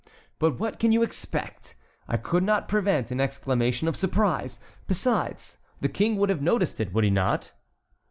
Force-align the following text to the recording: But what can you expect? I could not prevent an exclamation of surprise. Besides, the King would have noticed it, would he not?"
But 0.39 0.57
what 0.59 0.79
can 0.79 0.91
you 0.91 1.03
expect? 1.03 1.75
I 2.07 2.17
could 2.17 2.41
not 2.41 2.67
prevent 2.67 3.11
an 3.11 3.21
exclamation 3.21 3.87
of 3.87 3.95
surprise. 3.95 4.59
Besides, 4.87 5.59
the 5.79 5.89
King 5.89 6.15
would 6.17 6.29
have 6.29 6.41
noticed 6.41 6.79
it, 6.79 6.91
would 6.91 7.03
he 7.03 7.11
not?" 7.11 7.51